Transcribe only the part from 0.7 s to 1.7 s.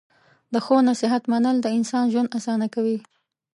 نصیحت منل د